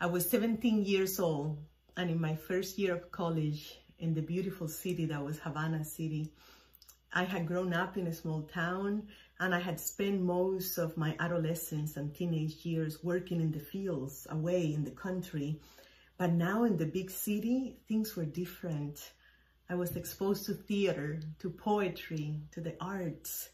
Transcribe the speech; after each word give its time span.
I 0.00 0.06
was 0.06 0.30
17 0.30 0.84
years 0.84 1.18
old 1.18 1.58
and 1.96 2.08
in 2.08 2.20
my 2.20 2.36
first 2.36 2.78
year 2.78 2.94
of 2.94 3.10
college 3.10 3.80
in 3.98 4.14
the 4.14 4.22
beautiful 4.22 4.68
city 4.68 5.06
that 5.06 5.24
was 5.24 5.40
Havana 5.40 5.84
City, 5.84 6.30
I 7.12 7.24
had 7.24 7.48
grown 7.48 7.74
up 7.74 7.96
in 7.96 8.06
a 8.06 8.14
small 8.14 8.42
town 8.42 9.08
and 9.40 9.52
I 9.52 9.58
had 9.58 9.80
spent 9.80 10.20
most 10.22 10.78
of 10.78 10.96
my 10.96 11.16
adolescence 11.18 11.96
and 11.96 12.14
teenage 12.14 12.64
years 12.64 13.02
working 13.02 13.40
in 13.40 13.50
the 13.50 13.58
fields 13.58 14.24
away 14.30 14.72
in 14.72 14.84
the 14.84 14.92
country. 14.92 15.58
But 16.16 16.30
now 16.30 16.62
in 16.62 16.76
the 16.76 16.86
big 16.86 17.10
city, 17.10 17.80
things 17.88 18.14
were 18.14 18.24
different. 18.24 19.10
I 19.68 19.74
was 19.74 19.96
exposed 19.96 20.46
to 20.46 20.54
theater, 20.54 21.18
to 21.40 21.50
poetry, 21.50 22.40
to 22.52 22.60
the 22.60 22.76
arts. 22.80 23.48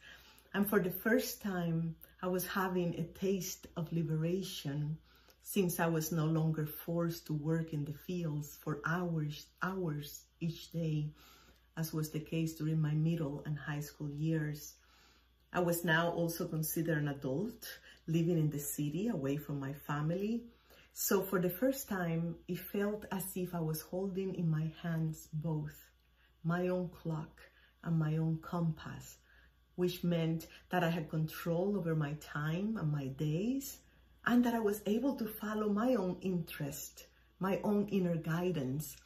And 0.53 0.69
for 0.69 0.79
the 0.79 0.91
first 0.91 1.41
time, 1.41 1.97
I 2.23 2.27
was 2.27 2.47
having 2.47 2.95
a 2.97 3.19
taste 3.19 3.67
of 3.79 3.91
liberation 3.95 4.99
since 5.47 5.79
I 5.79 5.87
was 5.87 6.11
no 6.11 6.25
longer 6.25 6.65
forced 6.65 7.27
to 7.27 7.35
work 7.35 7.75
in 7.75 7.85
the 7.85 7.93
fields 7.93 8.59
for 8.63 8.81
hours, 8.87 9.47
hours 9.63 10.25
each 10.41 10.73
day, 10.73 11.11
as 11.77 11.93
was 11.93 12.11
the 12.11 12.19
case 12.19 12.55
during 12.55 12.81
my 12.81 12.95
middle 12.95 13.43
and 13.45 13.59
high 13.59 13.81
school 13.81 14.11
years. 14.11 14.73
I 15.53 15.61
was 15.61 15.85
now 15.85 16.09
also 16.09 16.49
considered 16.49 16.97
an 16.97 17.09
adult, 17.09 17.69
living 18.07 18.39
in 18.39 18.49
the 18.49 18.59
city 18.59 19.09
away 19.09 19.37
from 19.37 19.61
my 19.61 19.75
family. 19.75 20.45
So 20.95 21.21
for 21.21 21.39
the 21.39 21.51
first 21.51 21.91
time, 21.91 22.37
it 22.49 22.59
felt 22.59 23.05
as 23.13 23.27
if 23.37 23.55
I 23.55 23.61
was 23.61 23.83
holding 23.83 24.35
in 24.35 24.51
my 24.51 24.73
hands 24.83 25.29
both 25.31 25.79
my 26.43 26.69
own 26.69 26.89
clock 26.89 27.43
and 27.83 27.99
my 27.99 28.17
own 28.17 28.39
compass, 28.41 29.19
which 29.77 30.03
meant 30.03 30.47
that 30.71 30.83
I 30.83 30.89
had 30.89 31.11
control 31.11 31.77
over 31.77 31.95
my 31.95 32.15
time 32.15 32.79
and 32.79 32.91
my 32.91 33.09
days, 33.09 33.81
and 34.27 34.45
that 34.45 34.55
I 34.55 34.61
was 34.61 34.83
able 34.87 35.17
to 35.17 35.27
follow 35.27 35.69
my 35.69 35.95
own 35.95 36.17
interest, 36.21 37.07
my 37.41 37.61
own 37.63 37.89
inner 37.89 38.17
guidance. 38.17 38.97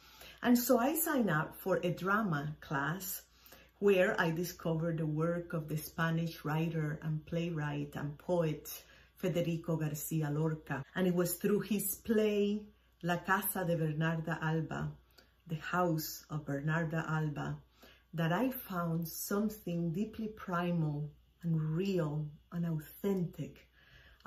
And 0.41 0.57
so 0.57 0.79
I 0.79 0.95
signed 0.95 1.29
up 1.29 1.55
for 1.57 1.79
a 1.83 1.91
drama 1.91 2.55
class 2.61 3.21
where 3.79 4.19
I 4.19 4.31
discovered 4.31 4.97
the 4.97 5.05
work 5.05 5.53
of 5.53 5.67
the 5.67 5.77
Spanish 5.77 6.43
writer 6.43 6.99
and 7.01 7.25
playwright 7.25 7.95
and 7.95 8.17
poet 8.17 8.69
Federico 9.15 9.77
Garcia 9.77 10.29
Lorca. 10.29 10.83
And 10.95 11.07
it 11.07 11.15
was 11.15 11.35
through 11.35 11.61
his 11.61 11.95
play 11.95 12.61
La 13.03 13.17
Casa 13.17 13.63
de 13.65 13.77
Bernarda 13.77 14.37
Alba, 14.41 14.91
the 15.47 15.55
house 15.55 16.25
of 16.29 16.45
Bernarda 16.45 17.09
Alba, 17.09 17.57
that 18.13 18.33
I 18.33 18.49
found 18.49 19.07
something 19.07 19.91
deeply 19.91 20.27
primal 20.27 21.09
and 21.43 21.61
real 21.61 22.27
and 22.51 22.65
authentic 22.65 23.68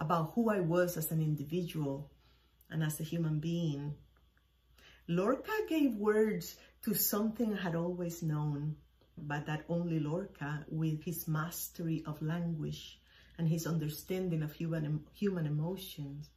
about 0.02 0.32
who 0.34 0.50
I 0.50 0.58
was 0.58 0.96
as 0.96 1.12
an 1.12 1.22
individual 1.22 2.10
and 2.68 2.82
as 2.82 2.98
a 2.98 3.04
human 3.04 3.38
being. 3.38 3.94
Lorca 5.06 5.52
gave 5.68 5.94
words 5.94 6.56
to 6.82 6.92
something 6.92 7.54
I 7.54 7.62
had 7.62 7.76
always 7.76 8.20
known, 8.20 8.74
but 9.16 9.46
that 9.46 9.64
only 9.68 10.00
Lorca, 10.00 10.66
with 10.68 11.04
his 11.04 11.28
mastery 11.28 12.02
of 12.04 12.20
language 12.20 13.00
and 13.38 13.46
his 13.46 13.64
understanding 13.64 14.42
of 14.42 14.52
human, 14.52 15.04
human 15.14 15.46
emotions, 15.46 16.30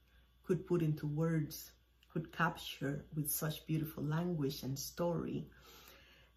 could 0.44 0.68
put 0.68 0.84
into 0.84 1.08
words, 1.08 1.72
could 2.14 2.32
capture 2.32 3.06
with 3.16 3.32
such 3.32 3.66
beautiful 3.66 4.04
language 4.04 4.62
and 4.62 4.78
story. 4.78 5.48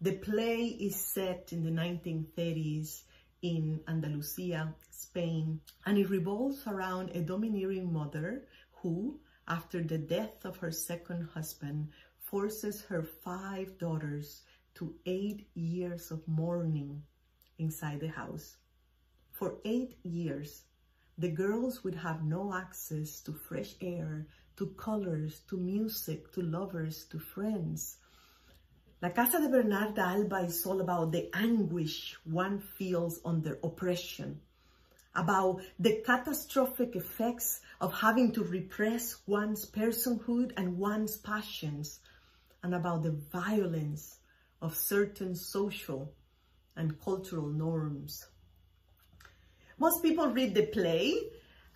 The 0.01 0.13
play 0.13 0.65
is 0.65 0.95
set 0.95 1.49
in 1.51 1.63
the 1.63 1.69
1930s 1.69 3.03
in 3.41 3.79
Andalusia, 3.87 4.73
Spain, 4.91 5.61
and 5.85 5.97
it 5.97 6.09
revolves 6.09 6.67
around 6.67 7.09
a 7.11 7.21
domineering 7.21 7.91
mother 7.91 8.43
who, 8.71 9.19
after 9.47 9.81
the 9.81 9.97
death 9.97 10.45
of 10.45 10.57
her 10.57 10.71
second 10.71 11.29
husband, 11.33 11.89
forces 12.19 12.83
her 12.83 13.03
five 13.03 13.77
daughters 13.77 14.43
to 14.75 14.93
eight 15.05 15.49
years 15.55 16.11
of 16.11 16.27
mourning 16.27 17.01
inside 17.57 17.99
the 17.99 18.07
house. 18.07 18.57
For 19.31 19.55
eight 19.65 19.97
years, 20.03 20.63
the 21.17 21.29
girls 21.29 21.83
would 21.83 21.95
have 21.95 22.23
no 22.23 22.53
access 22.53 23.19
to 23.21 23.33
fresh 23.33 23.75
air, 23.81 24.27
to 24.57 24.67
colors, 24.77 25.41
to 25.49 25.57
music, 25.57 26.31
to 26.33 26.41
lovers, 26.41 27.05
to 27.05 27.19
friends. 27.19 27.97
La 29.01 29.11
Casa 29.11 29.39
de 29.39 29.47
Bernarda 29.47 29.99
Alba 29.99 30.39
is 30.39 30.65
all 30.65 30.81
about 30.81 31.13
the 31.13 31.29
anguish 31.33 32.17
one 32.25 32.59
feels 32.59 33.21
under 33.23 33.57
oppression, 33.63 34.41
about 35.15 35.61
the 35.79 36.03
catastrophic 36.05 36.97
effects 36.97 37.61
of 37.79 37.93
having 37.93 38.33
to 38.33 38.43
repress 38.43 39.21
one's 39.25 39.65
personhood 39.65 40.51
and 40.57 40.77
one's 40.77 41.15
passions, 41.15 42.01
and 42.61 42.75
about 42.75 43.03
the 43.03 43.13
violence 43.31 44.19
of 44.61 44.75
certain 44.75 45.33
social 45.33 46.13
and 46.75 46.99
cultural 46.99 47.47
norms. 47.47 48.27
Most 49.77 50.03
people 50.03 50.27
read 50.27 50.53
the 50.53 50.65
play 50.65 51.15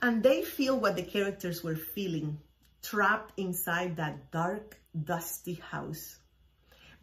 and 0.02 0.22
they 0.22 0.42
feel 0.44 0.78
what 0.78 0.98
the 0.98 1.04
characters 1.04 1.64
were 1.64 1.78
feeling, 1.78 2.38
trapped 2.82 3.40
inside 3.40 3.96
that 3.96 4.30
dark, 4.30 4.78
dusty 5.06 5.54
house. 5.54 6.18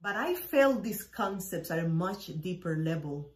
But 0.03 0.17
I 0.17 0.35
felt 0.35 0.83
these 0.83 1.03
concepts 1.03 1.71
at 1.71 1.79
a 1.79 1.89
much 1.89 2.27
deeper 2.41 2.77
level 2.77 3.31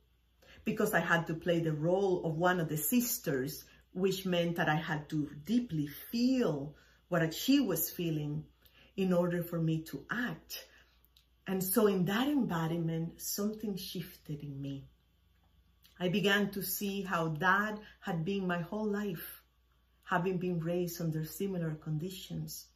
because 0.65 0.95
I 0.95 1.01
had 1.01 1.27
to 1.27 1.35
play 1.35 1.61
the 1.61 1.73
role 1.73 2.25
of 2.25 2.39
one 2.39 2.59
of 2.59 2.71
the 2.71 2.79
sisters, 2.79 3.65
which 3.93 4.25
meant 4.25 4.57
that 4.57 4.69
I 4.69 4.77
had 4.77 5.11
to 5.11 5.31
deeply 5.45 5.89
feel 5.89 6.75
what 7.09 7.35
she 7.35 7.61
was 7.61 7.91
feeling 7.91 8.45
in 8.97 9.13
order 9.13 9.43
for 9.43 9.59
me 9.59 9.83
to 9.83 10.07
act. 10.11 10.67
And 11.47 11.63
so 11.63 11.87
in 11.87 12.07
that 12.07 12.29
embodiment, 12.29 13.21
something 13.21 13.77
shifted 13.77 14.43
in 14.43 14.61
me. 14.61 14.87
I 16.01 16.09
began 16.09 16.51
to 16.53 16.63
see 16.63 17.03
how 17.03 17.29
that 17.41 17.79
had 18.01 18.25
been 18.25 18.47
my 18.47 18.63
whole 18.63 18.91
life, 18.91 19.43
having 20.05 20.39
been 20.39 20.61
raised 20.61 21.01
under 21.01 21.25
similar 21.25 21.75
conditions, 21.75 22.67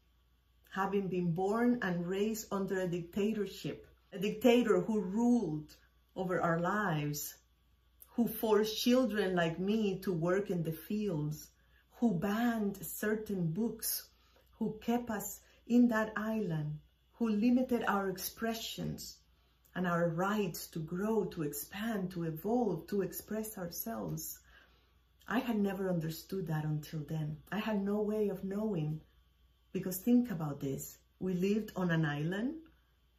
having 0.71 1.09
been 1.09 1.33
born 1.33 1.79
and 1.83 2.07
raised 2.07 2.47
under 2.53 2.81
a 2.81 2.89
dictatorship, 2.89 3.87
a 4.13 4.19
dictator 4.19 4.81
who 4.81 5.01
ruled 5.01 5.75
over 6.15 6.41
our 6.41 6.61
lives, 6.61 7.35
who 8.15 8.29
forced 8.29 8.83
children 8.83 9.35
like 9.35 9.59
me 9.59 9.99
to 10.01 10.13
work 10.13 10.51
in 10.51 10.63
the 10.63 10.73
fields, 10.73 11.49
who 11.97 12.15
banned 12.15 12.77
certain 12.85 13.51
books, 13.53 14.09
who 14.59 14.79
kept 14.81 15.11
us 15.11 15.41
in 15.67 15.89
that 15.89 16.13
island, 16.17 16.79
who 17.13 17.29
limited 17.29 17.83
our 17.87 18.09
expressions 18.09 19.19
and 19.75 19.87
our 19.87 20.09
rights 20.09 20.67
to 20.67 20.81
grow, 20.81 21.25
to 21.25 21.43
expand, 21.43 22.11
to 22.11 22.25
evolve, 22.25 22.87
to 22.89 23.03
express 23.03 23.57
ourselves. 23.57 24.41
I 25.27 25.39
had 25.39 25.59
never 25.59 25.89
understood 25.89 26.47
that 26.49 26.65
until 26.65 27.01
then. 27.09 27.39
I 27.53 27.59
had 27.59 27.83
no 27.83 28.01
way 28.01 28.29
of 28.29 28.45
knowing 28.45 29.01
because 29.73 29.99
think 29.99 30.31
about 30.31 30.61
this. 30.61 30.99
We 31.21 31.35
lived 31.35 31.73
on 31.77 31.91
an 31.91 32.05
island. 32.05 32.55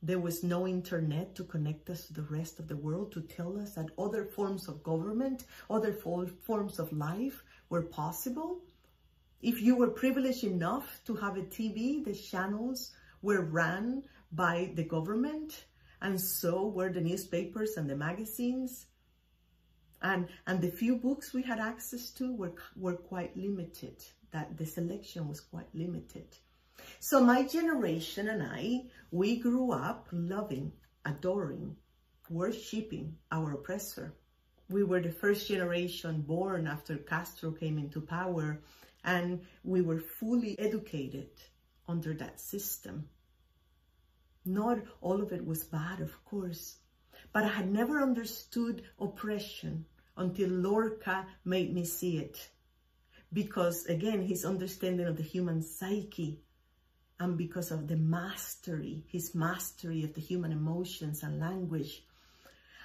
There 0.02 0.20
was 0.20 0.44
no 0.44 0.68
internet 0.68 1.36
to 1.36 1.44
connect 1.44 1.90
us 1.90 2.08
to 2.08 2.14
the 2.14 2.24
rest 2.24 2.60
of 2.60 2.68
the 2.68 2.78
world, 2.78 3.12
to 3.14 3.22
tell 3.22 3.60
us 3.60 3.76
that 3.76 3.92
other 3.98 4.26
forms 4.26 4.68
of 4.68 4.84
government, 4.84 5.46
other 5.70 5.94
forms 5.94 6.80
of 6.80 6.94
life 6.94 7.44
were 7.70 7.82
possible. 7.82 8.62
If 9.42 9.62
you 9.62 9.76
were 9.76 9.90
privileged 9.90 10.44
enough 10.44 11.02
to 11.06 11.16
have 11.16 11.38
a 11.38 11.42
TV, 11.42 12.04
the 12.04 12.14
channels 12.14 12.92
were 13.22 13.42
run 13.42 14.04
by 14.32 14.72
the 14.76 14.84
government 14.84 15.66
and 16.02 16.20
so 16.20 16.68
were 16.68 16.92
the 16.92 17.02
newspapers 17.02 17.76
and 17.78 17.90
the 17.90 17.96
magazines. 17.96 18.86
And, 20.02 20.28
and 20.48 20.62
the 20.62 20.72
few 20.72 20.96
books 20.96 21.34
we 21.34 21.42
had 21.42 21.60
access 21.60 22.10
to 22.12 22.34
were, 22.34 22.54
were 22.76 22.96
quite 22.96 23.36
limited, 23.36 24.02
that 24.32 24.58
the 24.58 24.66
selection 24.66 25.28
was 25.28 25.42
quite 25.42 25.74
limited. 25.74 26.28
So 27.00 27.24
my 27.24 27.44
generation 27.44 28.30
and 28.30 28.44
I, 28.44 28.86
we 29.12 29.40
grew 29.40 29.72
up 29.72 30.08
loving, 30.12 30.72
adoring, 31.06 31.76
worshipping 32.30 33.16
our 33.32 33.54
oppressor. 33.54 34.14
We 34.70 34.84
were 34.84 35.02
the 35.02 35.12
first 35.12 35.48
generation 35.48 36.22
born 36.22 36.68
after 36.68 36.98
Castro 36.98 37.52
came 37.52 37.78
into 37.78 38.02
power 38.02 38.62
and 39.04 39.42
we 39.64 39.82
were 39.82 40.00
fully 40.00 40.58
educated 40.60 41.30
under 41.88 42.14
that 42.14 42.40
system. 42.40 43.10
Not 44.46 44.80
all 45.02 45.22
of 45.22 45.32
it 45.32 45.46
was 45.46 45.64
bad, 45.64 46.02
of 46.02 46.24
course, 46.26 46.78
but 47.34 47.44
I 47.44 47.50
had 47.50 47.72
never 47.72 48.02
understood 48.02 48.84
oppression 49.00 49.86
until 50.18 50.50
Lorca 50.50 51.26
made 51.46 51.74
me 51.74 51.86
see 51.86 52.18
it. 52.18 52.50
Because 53.32 53.86
again, 53.86 54.24
his 54.24 54.46
understanding 54.46 55.08
of 55.08 55.18
the 55.18 55.24
human 55.24 55.62
psyche 55.62 56.40
and 57.20 57.38
because 57.38 57.72
of 57.72 57.88
the 57.88 57.98
mastery, 57.98 59.04
his 59.08 59.36
mastery 59.36 60.04
of 60.04 60.14
the 60.14 60.22
human 60.22 60.52
emotions 60.52 61.22
and 61.22 61.40
language. 61.40 62.04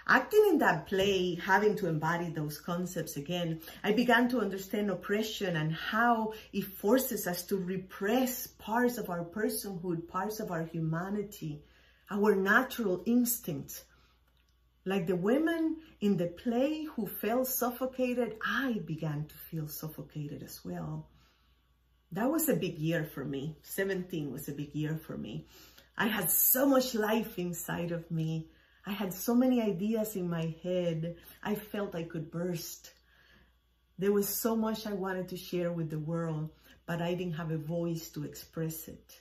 Acting 0.07 0.45
in 0.51 0.59
that 0.59 0.87
play, 0.87 1.35
having 1.37 1.77
to 1.77 1.89
embody 1.89 2.29
those 2.29 2.61
concepts 2.61 3.17
again, 3.17 3.61
I 3.83 3.93
began 3.93 4.29
to 4.31 4.41
understand 4.41 4.91
oppression 4.91 5.57
and 5.57 5.73
how 5.73 6.35
it 6.53 6.65
forces 6.65 7.27
us 7.27 7.43
to 7.45 7.57
repress 7.57 8.47
parts 8.47 8.99
of 8.99 9.09
our 9.09 9.25
personhood, 9.25 10.07
parts 10.09 10.41
of 10.41 10.51
our 10.51 10.65
humanity, 10.65 11.63
our 12.11 12.35
natural 12.35 13.03
instincts. 13.07 13.85
Like 14.87 15.07
the 15.07 15.17
women 15.17 15.79
in 16.01 16.17
the 16.17 16.27
play 16.27 16.85
who 16.85 17.07
felt 17.07 17.49
suffocated, 17.49 18.37
I 18.45 18.83
began 18.85 19.27
to 19.27 19.35
feel 19.35 19.67
suffocated 19.67 20.43
as 20.43 20.63
well. 20.65 21.09
That 22.13 22.31
was 22.31 22.49
a 22.49 22.55
big 22.55 22.79
year 22.79 23.05
for 23.05 23.25
me. 23.25 23.57
17 23.63 24.31
was 24.31 24.49
a 24.49 24.53
big 24.53 24.75
year 24.75 24.97
for 24.97 25.17
me. 25.17 25.47
I 25.97 26.07
had 26.09 26.31
so 26.31 26.67
much 26.67 26.95
life 26.95 27.39
inside 27.39 27.93
of 27.93 28.11
me. 28.11 28.51
I 28.87 28.93
had 28.93 29.15
so 29.15 29.35
many 29.35 29.63
ideas 29.63 30.17
in 30.17 30.29
my 30.29 30.55
head. 30.63 31.17
I 31.43 31.55
felt 31.55 31.95
I 31.95 32.03
could 32.03 32.31
burst. 32.31 32.93
There 33.99 34.13
was 34.13 34.29
so 34.29 34.55
much 34.55 34.87
I 34.87 34.93
wanted 34.93 35.29
to 35.29 35.37
share 35.37 35.73
with 35.73 35.89
the 35.89 35.99
world, 35.99 36.51
but 36.85 37.01
I 37.01 37.15
didn't 37.15 37.35
have 37.35 37.51
a 37.51 37.57
voice 37.57 38.11
to 38.11 38.25
express 38.25 38.89
it. 38.89 39.21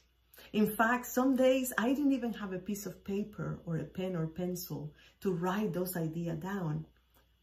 In 0.53 0.67
fact, 0.67 1.07
some 1.07 1.35
days 1.35 1.73
I 1.79 1.89
didn't 1.89 2.11
even 2.13 2.33
have 2.33 2.53
a 2.53 2.59
piece 2.59 2.85
of 2.85 3.03
paper 3.03 3.59
or 3.65 3.77
a 3.77 3.83
pen 3.83 4.15
or 4.15 4.27
pencil 4.27 4.93
to 5.21 5.33
write 5.33 5.73
those 5.73 5.97
ideas 5.97 6.37
down 6.37 6.85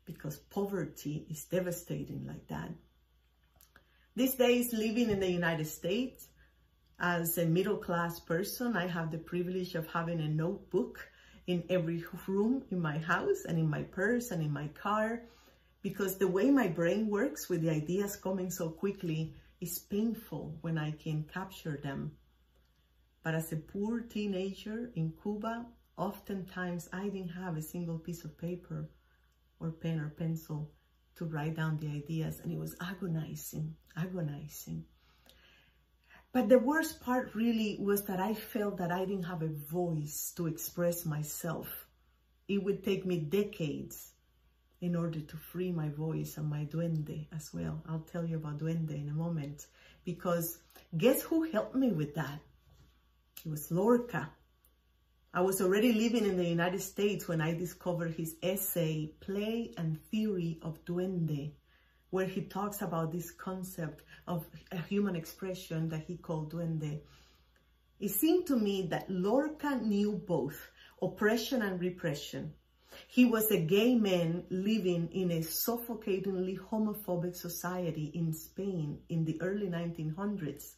because 0.05 0.39
poverty 0.39 1.27
is 1.29 1.45
devastating 1.45 2.25
like 2.25 2.47
that. 2.47 2.71
These 4.15 4.35
days, 4.37 4.73
living 4.73 5.11
in 5.11 5.19
the 5.19 5.31
United 5.31 5.67
States, 5.67 6.29
as 7.01 7.37
a 7.39 7.47
middle 7.47 7.79
class 7.79 8.21
person, 8.21 8.77
I 8.77 8.87
have 8.87 9.11
the 9.11 9.19
privilege 9.19 9.75
of 9.75 9.89
having 9.89 10.21
a 10.21 10.29
notebook 10.29 11.01
in 11.49 11.65
every 11.69 12.05
room 12.29 12.63
in 12.71 12.81
my 12.81 12.99
house 12.99 13.45
and 13.45 13.59
in 13.59 13.69
my 13.69 13.83
purse 13.83 14.31
and 14.31 14.41
in 14.41 14.53
my 14.53 14.69
car 14.69 15.23
because 15.83 16.17
the 16.17 16.29
way 16.29 16.51
my 16.51 16.69
brain 16.69 17.09
works 17.09 17.49
with 17.49 17.63
the 17.63 17.71
ideas 17.71 18.15
coming 18.15 18.51
so 18.51 18.69
quickly 18.69 19.35
is 19.61 19.79
painful 19.79 20.55
when 20.61 20.79
I 20.79 20.93
can 20.93 21.25
capture 21.25 21.81
them. 21.83 22.13
But 23.23 23.35
as 23.35 23.53
a 23.53 23.57
poor 23.57 24.01
teenager 24.01 24.91
in 24.95 25.13
Cuba, 25.23 25.67
oftentimes 25.97 26.89
I 26.93 27.05
didn't 27.05 27.29
have 27.31 27.57
a 27.57 27.63
single 27.63 27.99
piece 27.99 28.25
of 28.25 28.39
paper 28.39 28.89
or 29.59 29.71
pen 29.71 30.01
or 30.01 30.09
pencil 30.09 30.71
to 31.17 31.27
write 31.27 31.57
down 31.57 31.79
the 31.79 31.89
ideas 31.89 32.41
and 32.41 32.51
it 32.51 32.59
was 32.59 32.75
agonizing, 32.81 33.77
agonizing. 33.97 34.85
But 36.33 36.49
the 36.49 36.59
worst 36.59 37.01
part 37.01 37.35
really 37.35 37.77
was 37.81 38.05
that 38.05 38.21
I 38.21 38.35
felt 38.35 38.79
that 38.79 38.93
I 38.93 39.05
didn't 39.05 39.25
have 39.25 39.43
a 39.43 39.49
voice 39.49 40.33
to 40.37 40.47
express 40.47 41.05
myself. 41.05 41.87
It 42.49 42.63
would 42.63 42.85
take 42.85 43.05
me 43.05 43.19
decades 43.19 44.13
in 44.81 44.97
order 44.97 45.21
to 45.21 45.37
free 45.37 45.73
my 45.73 45.89
voice 45.89 46.37
and 46.39 46.49
my 46.49 46.65
duende 46.65 47.27
as 47.35 47.53
well. 47.53 47.83
I'll 47.89 48.07
tell 48.13 48.25
you 48.25 48.37
about 48.37 48.59
duende 48.59 48.93
in 48.93 49.09
a 49.09 49.13
moment. 49.13 49.67
Because 50.05 50.59
guess 50.97 51.21
who 51.23 51.51
helped 51.51 51.75
me 51.75 51.93
with 51.93 52.15
that? 52.15 52.41
It 53.45 53.51
was 53.51 53.71
Lorca. 53.71 54.31
I 55.33 55.41
was 55.41 55.61
already 55.61 55.93
living 55.93 56.25
in 56.25 56.37
the 56.37 56.49
United 56.49 56.81
States 56.81 57.29
when 57.29 57.41
I 57.41 57.55
discovered 57.55 58.15
his 58.15 58.37
essay, 58.43 59.13
Play 59.21 59.73
and 59.77 60.01
Theory 60.11 60.59
of 60.63 60.85
Duende 60.85 61.53
where 62.11 62.27
he 62.27 62.43
talks 62.43 62.83
about 62.83 63.13
this 63.13 63.31
concept 63.31 64.03
of 64.27 64.47
a 64.73 64.79
human 64.79 65.17
expression 65.17 65.89
that 65.89 66.03
he 66.03 66.17
called 66.17 66.53
duende. 66.53 67.01
It 68.01 68.11
seemed 68.11 68.47
to 68.49 68.57
me 68.57 68.87
that 68.91 69.09
Lorca 69.09 69.77
knew 69.77 70.13
both 70.13 70.71
oppression 71.01 71.63
and 71.63 71.81
repression. 71.81 72.53
He 73.07 73.25
was 73.25 73.51
a 73.51 73.61
gay 73.61 73.95
man 73.95 74.45
living 74.51 75.09
in 75.13 75.31
a 75.31 75.43
suffocatingly 75.43 76.59
homophobic 76.59 77.37
society 77.37 78.11
in 78.15 78.33
Spain 78.33 78.99
in 79.09 79.25
the 79.25 79.41
early 79.41 79.69
1900s. 79.69 80.75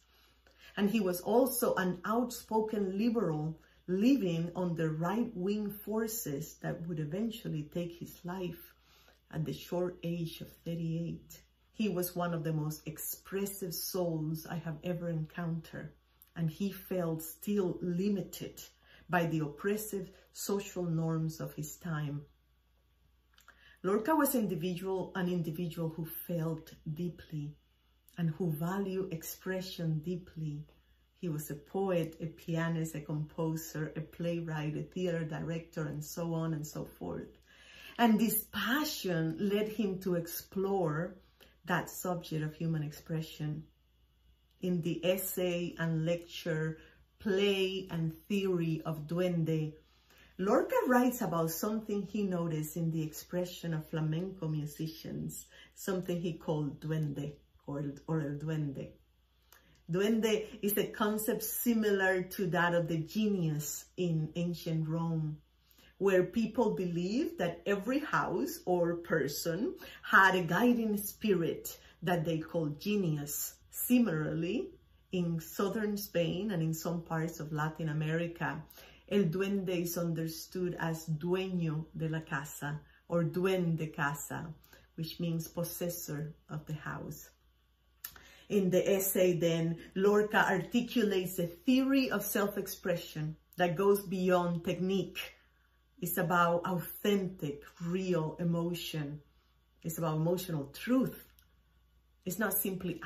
And 0.75 0.89
he 0.89 0.99
was 0.99 1.21
also 1.21 1.75
an 1.75 1.99
outspoken 2.05 2.97
liberal 2.97 3.59
living 3.87 4.51
on 4.55 4.75
the 4.75 4.89
right-wing 4.89 5.69
forces 5.69 6.55
that 6.61 6.87
would 6.87 6.99
eventually 6.99 7.63
take 7.63 7.99
his 7.99 8.19
life 8.23 8.73
at 9.31 9.45
the 9.45 9.53
short 9.53 9.97
age 10.03 10.41
of 10.41 10.51
38. 10.65 11.41
He 11.71 11.89
was 11.89 12.15
one 12.15 12.33
of 12.33 12.43
the 12.43 12.53
most 12.53 12.87
expressive 12.87 13.73
souls 13.73 14.45
I 14.45 14.55
have 14.55 14.77
ever 14.83 15.09
encountered, 15.09 15.91
and 16.35 16.49
he 16.49 16.71
felt 16.71 17.21
still 17.23 17.77
limited 17.81 18.61
by 19.09 19.25
the 19.25 19.39
oppressive 19.39 20.11
social 20.31 20.83
norms 20.83 21.39
of 21.39 21.53
his 21.53 21.75
time. 21.77 22.21
Lorca 23.83 24.15
was 24.15 24.33
individual, 24.33 25.11
an 25.15 25.27
individual 25.27 25.89
who 25.89 26.05
felt 26.05 26.73
deeply 26.93 27.55
and 28.17 28.29
who 28.31 28.51
value 28.51 29.07
expression 29.11 29.99
deeply. 29.99 30.63
He 31.19 31.29
was 31.29 31.49
a 31.49 31.55
poet, 31.55 32.17
a 32.19 32.25
pianist, 32.25 32.95
a 32.95 33.01
composer, 33.01 33.93
a 33.95 34.01
playwright, 34.01 34.75
a 34.75 34.83
theater 34.83 35.23
director, 35.23 35.87
and 35.87 36.03
so 36.03 36.33
on 36.33 36.53
and 36.53 36.65
so 36.67 36.85
forth. 36.85 37.39
And 37.97 38.19
this 38.19 38.45
passion 38.51 39.37
led 39.39 39.69
him 39.69 39.99
to 39.99 40.15
explore 40.15 41.15
that 41.65 41.89
subject 41.89 42.43
of 42.43 42.55
human 42.55 42.83
expression 42.83 43.63
in 44.61 44.81
the 44.81 45.03
essay 45.05 45.75
and 45.77 46.05
lecture, 46.05 46.77
play 47.19 47.87
and 47.89 48.13
theory 48.27 48.81
of 48.85 49.07
Duende. 49.07 49.73
Lorca 50.37 50.75
writes 50.87 51.21
about 51.21 51.51
something 51.51 52.01
he 52.01 52.23
noticed 52.23 52.75
in 52.75 52.91
the 52.91 53.03
expression 53.03 53.73
of 53.73 53.87
flamenco 53.87 54.47
musicians, 54.47 55.45
something 55.75 56.19
he 56.19 56.33
called 56.33 56.81
Duende 56.81 57.33
or, 57.67 57.93
or 58.07 58.21
el 58.21 58.37
Duende. 58.37 58.89
Duende 59.91 60.47
is 60.61 60.77
a 60.77 60.87
concept 60.87 61.43
similar 61.43 62.23
to 62.23 62.47
that 62.47 62.73
of 62.73 62.87
the 62.87 62.97
genius 62.97 63.85
in 63.97 64.29
ancient 64.35 64.87
Rome 64.87 65.37
where 66.03 66.23
people 66.23 66.75
believed 66.75 67.37
that 67.37 67.61
every 67.65 67.99
house 67.99 68.59
or 68.65 68.97
person 68.97 69.73
had 70.01 70.35
a 70.35 70.43
guiding 70.43 70.97
spirit 70.97 71.77
that 72.01 72.25
they 72.25 72.37
called 72.37 72.77
genius. 72.79 73.55
Similarly, 73.69 74.69
in 75.13 75.39
southern 75.39 75.95
Spain 75.95 76.51
and 76.51 76.61
in 76.61 76.73
some 76.73 77.03
parts 77.03 77.39
of 77.39 77.53
Latin 77.53 77.89
America, 77.89 78.61
el 79.09 79.23
duende 79.23 79.83
is 79.83 79.97
understood 79.97 80.75
as 80.79 81.05
dueño 81.05 81.85
de 81.95 82.09
la 82.09 82.19
casa 82.19 82.81
or 83.07 83.23
duende 83.23 83.95
casa, 83.95 84.53
which 84.95 85.19
means 85.19 85.47
possessor 85.47 86.35
of 86.49 86.65
the 86.65 86.73
house. 86.73 87.29
In 88.49 88.69
the 88.69 88.95
essay 88.95 89.37
then, 89.37 89.77
Lorca 89.95 90.45
articulates 90.49 91.39
a 91.39 91.47
theory 91.47 92.11
of 92.11 92.23
self-expression 92.23 93.35
that 93.57 93.75
goes 93.75 94.01
beyond 94.01 94.65
technique 94.65 95.19
it's 96.03 96.17
about 96.17 96.65
authentic, 96.65 97.63
real 97.81 98.35
emotion. 98.37 99.21
It's 99.83 99.99
about 99.99 100.17
emotional 100.17 100.65
truth. 100.73 101.23
It's 102.25 102.37
not 102.37 102.51
simply 102.51 102.99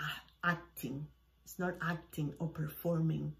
acting. 0.43 1.05
It's 1.45 1.59
not 1.59 1.75
acting 1.79 2.33
or 2.39 2.47
performing. 2.47 3.35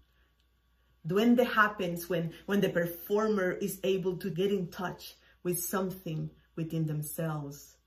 Duende 1.04 1.44
happens 1.44 2.08
when, 2.08 2.34
when 2.46 2.60
the 2.60 2.68
performer 2.68 3.50
is 3.50 3.80
able 3.82 4.16
to 4.18 4.30
get 4.30 4.52
in 4.52 4.68
touch 4.68 5.16
with 5.42 5.58
something 5.58 6.30
within 6.54 6.86
themselves, 6.86 7.78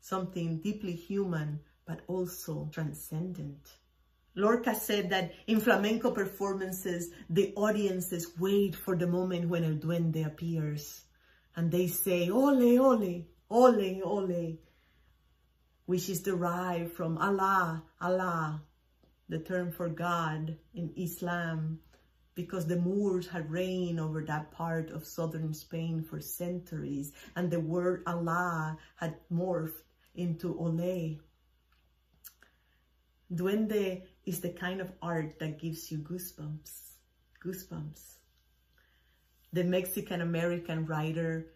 something 0.00 0.58
deeply 0.58 0.96
human, 0.96 1.60
but 1.90 2.02
also 2.06 2.68
transcendent. 2.70 3.72
Lorca 4.36 4.76
said 4.76 5.10
that 5.10 5.32
in 5.48 5.58
flamenco 5.58 6.12
performances, 6.12 7.10
the 7.28 7.52
audiences 7.56 8.30
wait 8.38 8.76
for 8.76 8.94
the 8.94 9.08
moment 9.08 9.48
when 9.48 9.64
El 9.64 9.72
Duende 9.72 10.24
appears 10.24 11.02
and 11.56 11.68
they 11.68 11.88
say, 11.88 12.30
ole, 12.30 12.78
ole, 12.78 13.24
ole, 13.50 14.00
ole, 14.04 14.58
which 15.86 16.08
is 16.08 16.20
derived 16.22 16.92
from 16.92 17.18
Allah, 17.18 17.82
Allah, 18.00 18.62
the 19.28 19.40
term 19.40 19.72
for 19.72 19.88
God 19.88 20.56
in 20.72 20.92
Islam, 20.96 21.80
because 22.36 22.68
the 22.68 22.76
Moors 22.76 23.26
had 23.26 23.50
reigned 23.50 23.98
over 23.98 24.22
that 24.22 24.52
part 24.52 24.90
of 24.90 25.04
southern 25.04 25.52
Spain 25.52 26.04
for 26.08 26.20
centuries, 26.20 27.12
and 27.34 27.50
the 27.50 27.58
word 27.58 28.04
Allah 28.06 28.78
had 28.94 29.16
morphed 29.28 29.82
into 30.14 30.56
ole. 30.56 31.18
Duende 33.32 34.02
is 34.24 34.40
the 34.40 34.50
kind 34.50 34.80
of 34.80 34.92
art 35.00 35.38
that 35.38 35.60
gives 35.60 35.90
you 35.90 35.98
goosebumps, 35.98 36.94
goosebumps 37.44 38.16
the 39.52 39.64
Mexican-American 39.64 40.86
writer 40.86 41.46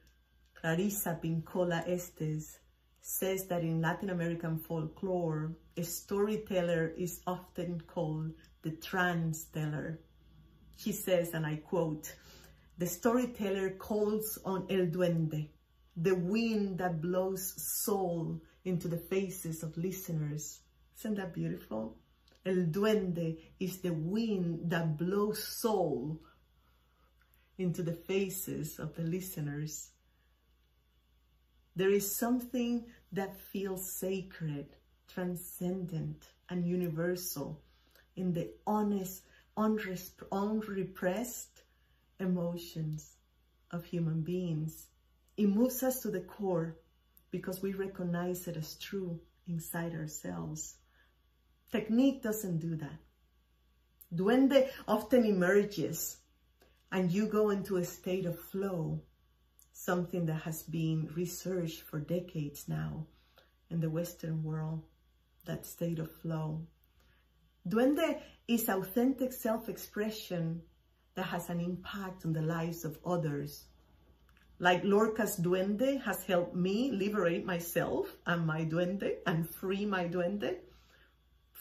Clarissa 0.54 1.18
Pinkola 1.22 1.88
Estes 1.88 2.58
says 3.00 3.46
that 3.46 3.62
in 3.62 3.80
Latin 3.80 4.10
American 4.10 4.58
folklore, 4.58 5.54
a 5.76 5.84
storyteller 5.84 6.92
is 6.96 7.20
often 7.26 7.80
called 7.86 8.32
the 8.62 8.72
trans 8.72 9.44
teller. 9.44 10.00
She 10.76 10.90
says, 10.90 11.34
and 11.34 11.46
I 11.46 11.56
quote, 11.56 12.12
the 12.78 12.86
storyteller 12.86 13.70
calls 13.70 14.38
on 14.44 14.66
El 14.70 14.86
Duende, 14.86 15.50
the 15.96 16.16
wind 16.16 16.78
that 16.78 17.00
blows 17.00 17.54
soul 17.84 18.40
into 18.64 18.88
the 18.88 18.98
faces 18.98 19.62
of 19.62 19.76
listeners. 19.76 20.60
Isn't 20.98 21.16
that 21.16 21.34
beautiful? 21.34 21.96
El 22.46 22.66
duende 22.66 23.38
is 23.58 23.78
the 23.78 23.92
wind 23.92 24.70
that 24.70 24.96
blows 24.96 25.42
soul 25.42 26.20
into 27.58 27.82
the 27.82 27.92
faces 27.92 28.78
of 28.78 28.94
the 28.94 29.02
listeners. 29.02 29.90
There 31.76 31.90
is 31.90 32.14
something 32.14 32.86
that 33.12 33.36
feels 33.36 33.90
sacred, 33.90 34.66
transcendent, 35.08 36.24
and 36.48 36.66
universal 36.66 37.60
in 38.16 38.32
the 38.32 38.50
honest, 38.66 39.22
unrepressed 39.56 41.62
emotions 42.20 43.16
of 43.70 43.84
human 43.84 44.22
beings. 44.22 44.86
It 45.36 45.48
moves 45.48 45.82
us 45.82 46.00
to 46.02 46.10
the 46.10 46.20
core 46.20 46.76
because 47.30 47.60
we 47.60 47.72
recognize 47.72 48.46
it 48.46 48.56
as 48.56 48.76
true 48.76 49.20
inside 49.48 49.94
ourselves. 49.94 50.76
Technique 51.74 52.22
doesn't 52.22 52.58
do 52.58 52.76
that. 52.76 53.00
Duende 54.14 54.68
often 54.86 55.24
emerges 55.24 56.18
and 56.92 57.10
you 57.10 57.26
go 57.26 57.50
into 57.50 57.78
a 57.78 57.84
state 57.84 58.26
of 58.26 58.38
flow, 58.38 59.02
something 59.72 60.24
that 60.26 60.42
has 60.42 60.62
been 60.62 61.10
researched 61.16 61.82
for 61.82 61.98
decades 61.98 62.68
now 62.68 63.08
in 63.70 63.80
the 63.80 63.90
Western 63.90 64.44
world, 64.44 64.84
that 65.46 65.66
state 65.66 65.98
of 65.98 66.08
flow. 66.22 66.64
Duende 67.68 68.20
is 68.46 68.68
authentic 68.68 69.32
self-expression 69.32 70.62
that 71.16 71.26
has 71.26 71.50
an 71.50 71.58
impact 71.58 72.24
on 72.24 72.32
the 72.32 72.42
lives 72.42 72.84
of 72.84 73.00
others. 73.04 73.64
Like 74.60 74.84
Lorca's 74.84 75.40
duende 75.40 76.00
has 76.02 76.22
helped 76.22 76.54
me 76.54 76.92
liberate 76.92 77.44
myself 77.44 78.16
and 78.26 78.46
my 78.46 78.64
duende 78.64 79.16
and 79.26 79.50
free 79.50 79.84
my 79.84 80.06
duende 80.06 80.58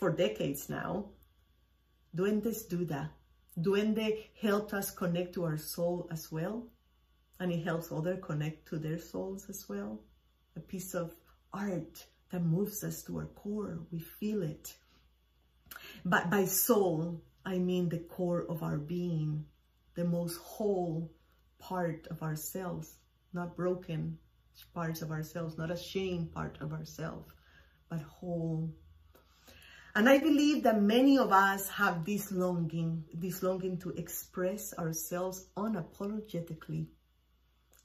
for 0.03 0.12
decades 0.12 0.67
now. 0.67 1.05
Duendes 2.13 2.67
do 2.67 2.83
that. 2.83 3.12
Duende 3.57 4.25
helped 4.41 4.74
us 4.74 4.91
connect 4.91 5.33
to 5.36 5.45
our 5.45 5.55
soul 5.55 6.10
as 6.12 6.29
well. 6.29 6.67
And 7.39 7.53
it 7.53 7.63
helps 7.63 7.89
others 7.89 8.19
connect 8.22 8.67
to 8.67 8.79
their 8.79 9.00
souls 9.00 9.45
as 9.50 9.69
well. 9.69 10.01
A 10.57 10.60
piece 10.60 10.93
of 10.93 11.15
art 11.53 12.05
that 12.31 12.43
moves 12.43 12.83
us 12.83 13.01
to 13.03 13.15
our 13.15 13.27
core. 13.27 13.79
We 13.93 14.00
feel 14.00 14.43
it. 14.43 14.75
But 16.03 16.29
by 16.29 16.43
soul, 16.48 17.22
I 17.45 17.57
mean 17.57 17.88
the 17.88 18.00
core 18.00 18.45
of 18.50 18.62
our 18.62 18.79
being, 18.79 19.45
the 19.95 20.03
most 20.03 20.36
whole 20.39 21.13
part 21.60 22.07
of 22.07 22.22
ourselves, 22.22 22.98
not 23.31 23.55
broken 23.55 24.17
parts 24.74 25.01
of 25.01 25.12
ourselves, 25.12 25.57
not 25.57 25.72
a 25.72 25.77
shame 25.77 26.25
part 26.27 26.57
of 26.60 26.74
ourselves, 26.74 27.31
but 27.89 28.01
whole 28.01 28.69
and 29.95 30.09
I 30.09 30.17
believe 30.17 30.63
that 30.63 30.81
many 30.81 31.19
of 31.19 31.31
us 31.31 31.69
have 31.69 32.03
this 32.03 32.31
longing, 32.31 33.03
this 33.13 33.43
longing 33.43 33.77
to 33.79 33.91
express 33.91 34.73
ourselves 34.77 35.45
unapologetically, 35.55 36.88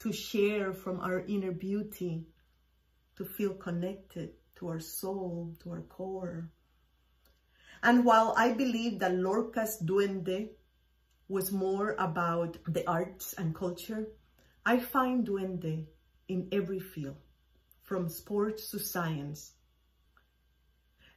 to 0.00 0.12
share 0.12 0.72
from 0.72 1.00
our 1.00 1.20
inner 1.20 1.52
beauty, 1.52 2.24
to 3.16 3.24
feel 3.26 3.52
connected 3.52 4.30
to 4.56 4.68
our 4.68 4.80
soul, 4.80 5.54
to 5.62 5.70
our 5.70 5.82
core. 5.82 6.48
And 7.82 8.04
while 8.04 8.32
I 8.36 8.52
believe 8.52 9.00
that 9.00 9.12
Lorca's 9.12 9.78
Duende 9.84 10.48
was 11.28 11.52
more 11.52 11.94
about 11.98 12.56
the 12.66 12.88
arts 12.88 13.34
and 13.34 13.54
culture, 13.54 14.08
I 14.64 14.78
find 14.78 15.26
Duende 15.26 15.84
in 16.28 16.48
every 16.52 16.80
field, 16.80 17.18
from 17.82 18.08
sports 18.08 18.70
to 18.70 18.78
science, 18.78 19.52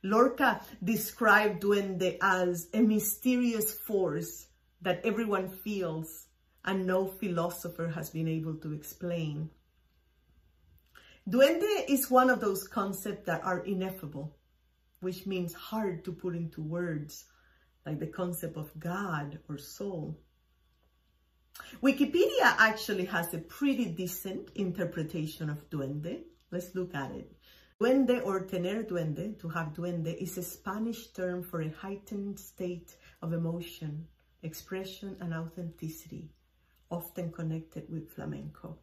Lorca 0.04 0.62
described 0.84 1.62
Duende 1.62 2.18
as 2.22 2.68
a 2.74 2.82
mysterious 2.82 3.72
force 3.72 4.48
that 4.82 5.06
everyone 5.06 5.50
feels 5.50 6.28
and 6.66 6.86
no 6.86 7.08
philosopher 7.08 7.88
has 7.88 8.10
been 8.10 8.28
able 8.28 8.56
to 8.56 8.74
explain. 8.74 9.50
Duende 11.30 11.86
is 11.88 12.10
one 12.10 12.30
of 12.30 12.42
those 12.42 12.68
concepts 12.68 13.28
that 13.28 13.44
are 13.44 13.60
ineffable, 13.60 14.36
which 15.02 15.28
means 15.28 15.54
hard 15.54 16.04
to 16.06 16.12
put 16.12 16.36
into 16.36 16.62
words, 16.62 17.26
like 17.86 18.00
the 18.00 18.08
concept 18.08 18.58
of 18.58 18.72
God 18.80 19.40
or 19.48 19.58
soul. 19.58 20.20
Wikipedia 21.82 22.56
actually 22.58 23.06
has 23.06 23.34
a 23.34 23.38
pretty 23.38 23.86
decent 23.86 24.50
interpretation 24.56 25.50
of 25.50 25.70
duende. 25.70 26.24
Let's 26.50 26.74
look 26.74 26.96
at 26.96 27.12
it. 27.12 27.32
Duende 27.82 28.24
or 28.24 28.42
tener 28.42 28.84
duende, 28.84 29.40
to 29.40 29.50
have 29.50 29.74
duende, 29.74 30.14
is 30.14 30.38
a 30.38 30.44
Spanish 30.44 31.08
term 31.08 31.42
for 31.42 31.64
a 31.64 31.70
heightened 31.70 32.40
state 32.40 32.96
of 33.24 33.34
emotion, 33.34 34.06
expression, 34.44 35.18
and 35.20 35.34
authenticity, 35.34 36.30
often 36.92 37.32
connected 37.32 37.90
with 37.90 38.12
flamenco. 38.12 38.78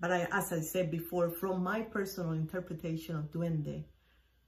But 0.00 0.10
I, 0.10 0.26
as 0.32 0.52
I 0.52 0.58
said 0.62 0.90
before, 0.90 1.30
from 1.30 1.62
my 1.62 1.82
personal 1.82 2.32
interpretation 2.32 3.14
of 3.14 3.30
duende, 3.30 3.84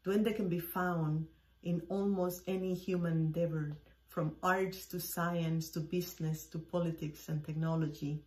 duende 0.04 0.34
can 0.34 0.48
be 0.48 0.58
found 0.58 1.28
in 1.62 1.80
almost 1.88 2.42
any 2.48 2.74
human 2.74 3.12
endeavor, 3.12 3.76
from 4.08 4.34
arts 4.42 4.86
to 4.86 4.98
science 4.98 5.70
to 5.70 5.78
business 5.78 6.46
to 6.46 6.58
politics 6.58 7.28
and 7.28 7.44
technology. 7.44 8.24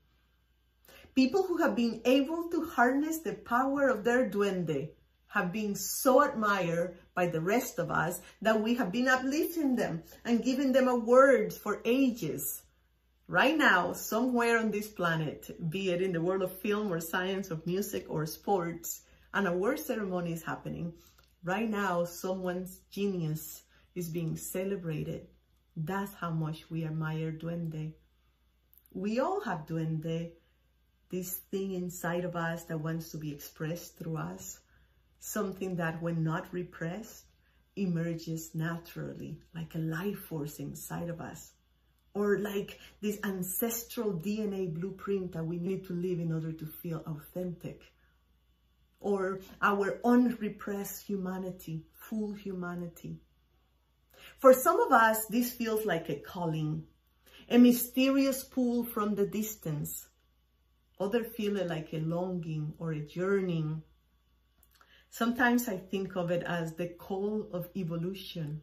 People 1.15 1.43
who 1.43 1.57
have 1.57 1.75
been 1.75 1.99
able 2.05 2.47
to 2.47 2.63
harness 2.63 3.17
the 3.19 3.33
power 3.33 3.89
of 3.89 4.05
their 4.05 4.29
duende 4.29 4.91
have 5.29 5.53
been 5.53 5.75
so 5.75 6.21
admired 6.21 6.97
by 7.13 7.27
the 7.27 7.39
rest 7.39 7.77
of 7.77 7.91
us 7.91 8.19
that 8.41 8.61
we 8.61 8.73
have 8.75 8.91
been 8.91 9.07
uplifting 9.07 9.75
them 9.75 10.01
and 10.25 10.43
giving 10.43 10.71
them 10.71 10.87
awards 10.87 11.55
for 11.57 11.81
ages. 11.85 12.63
Right 13.27 13.55
now, 13.55 13.93
somewhere 13.93 14.57
on 14.57 14.71
this 14.71 14.87
planet, 14.87 15.69
be 15.69 15.91
it 15.91 16.01
in 16.01 16.13
the 16.13 16.21
world 16.21 16.41
of 16.41 16.59
film 16.61 16.91
or 16.91 16.99
science 16.99 17.51
or 17.51 17.61
music 17.65 18.07
or 18.09 18.25
sports, 18.25 19.01
an 19.31 19.45
award 19.45 19.79
ceremony 19.79 20.33
is 20.33 20.43
happening. 20.43 20.93
Right 21.43 21.69
now, 21.69 22.05
someone's 22.05 22.79
genius 22.89 23.61
is 23.93 24.09
being 24.09 24.35
celebrated. 24.35 25.27
That's 25.77 26.13
how 26.15 26.31
much 26.31 26.71
we 26.71 26.85
admire 26.85 27.31
Duende. 27.31 27.93
We 28.93 29.19
all 29.19 29.41
have 29.41 29.67
Duende, 29.67 30.31
this 31.11 31.37
thing 31.51 31.73
inside 31.73 32.25
of 32.25 32.35
us 32.35 32.63
that 32.63 32.79
wants 32.79 33.11
to 33.11 33.17
be 33.17 33.31
expressed 33.31 33.99
through 33.99 34.17
us 34.17 34.59
something 35.19 35.75
that 35.75 36.01
when 36.01 36.23
not 36.23 36.51
repressed 36.53 37.25
emerges 37.75 38.55
naturally 38.55 39.37
like 39.53 39.75
a 39.75 39.79
life 39.79 40.19
force 40.19 40.59
inside 40.59 41.09
of 41.09 41.21
us 41.21 41.53
or 42.13 42.39
like 42.39 42.79
this 43.01 43.19
ancestral 43.23 44.13
DNA 44.13 44.73
blueprint 44.73 45.31
that 45.33 45.45
we 45.45 45.57
need 45.57 45.85
to 45.85 45.93
live 45.93 46.19
in 46.19 46.33
order 46.33 46.51
to 46.51 46.65
feel 46.65 47.03
authentic 47.05 47.81
or 48.99 49.39
our 49.61 49.99
unrepressed 50.03 51.05
humanity, 51.05 51.85
full 51.93 52.33
humanity. 52.33 53.17
For 54.39 54.53
some 54.53 54.79
of 54.81 54.91
us, 54.91 55.25
this 55.27 55.51
feels 55.53 55.85
like 55.85 56.09
a 56.09 56.15
calling, 56.15 56.83
a 57.49 57.57
mysterious 57.57 58.43
pull 58.43 58.83
from 58.83 59.15
the 59.15 59.25
distance. 59.25 60.07
Others 60.99 61.35
feel 61.35 61.55
it 61.57 61.67
like 61.67 61.93
a 61.93 61.99
longing 61.99 62.73
or 62.77 62.91
a 62.91 63.05
yearning 63.11 63.83
Sometimes 65.09 65.67
I 65.67 65.77
think 65.77 66.15
of 66.15 66.31
it 66.31 66.43
as 66.43 66.73
the 66.73 66.87
call 66.87 67.47
of 67.51 67.69
evolution. 67.75 68.61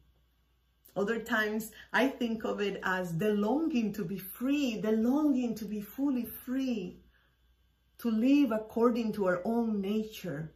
Other 0.97 1.21
times 1.21 1.73
I 1.93 2.09
think 2.09 2.45
of 2.45 2.61
it 2.61 2.81
as 2.83 3.19
the 3.19 3.31
longing 3.31 3.93
to 3.95 4.05
be 4.05 4.19
free, 4.19 4.81
the 4.81 4.93
longing 4.93 5.55
to 5.57 5.65
be 5.65 5.81
fully 5.81 6.25
free, 6.25 7.01
to 7.99 8.11
live 8.11 8.53
according 8.53 9.13
to 9.15 9.27
our 9.27 9.43
own 9.45 9.81
nature. 9.81 10.55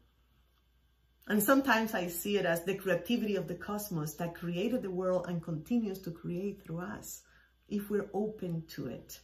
And 1.26 1.42
sometimes 1.42 1.94
I 1.94 2.08
see 2.08 2.38
it 2.38 2.46
as 2.46 2.64
the 2.64 2.74
creativity 2.74 3.36
of 3.36 3.48
the 3.48 3.54
cosmos 3.54 4.14
that 4.14 4.34
created 4.34 4.82
the 4.82 4.90
world 4.90 5.26
and 5.28 5.42
continues 5.42 5.98
to 6.00 6.10
create 6.10 6.64
through 6.64 6.80
us, 6.80 7.22
if 7.68 7.90
we're 7.90 8.10
open 8.14 8.64
to 8.70 8.86
it. 8.86 9.20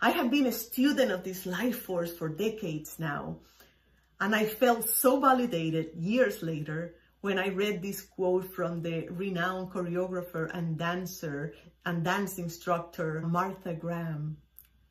I 0.00 0.10
have 0.10 0.30
been 0.30 0.46
a 0.46 0.52
student 0.52 1.12
of 1.12 1.22
this 1.22 1.44
life 1.44 1.82
force 1.82 2.12
for 2.12 2.28
decades 2.28 2.98
now, 2.98 3.40
and 4.20 4.34
I 4.34 4.44
felt 4.44 4.88
so 4.88 5.18
validated 5.18 5.92
years 5.96 6.42
later 6.42 6.94
when 7.22 7.38
I 7.38 7.48
read 7.48 7.82
this 7.82 8.02
quote 8.02 8.52
from 8.54 8.82
the 8.82 9.08
renowned 9.08 9.70
choreographer 9.70 10.50
and 10.54 10.78
dancer 10.78 11.54
and 11.86 12.04
dance 12.04 12.38
instructor, 12.38 13.22
Martha 13.22 13.74
Graham, 13.74 14.36